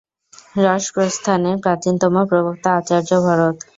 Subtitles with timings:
[0.65, 3.57] রসপ্রস্থানের প্রাচীনতম প্রবক্তা আচার্য ভরত।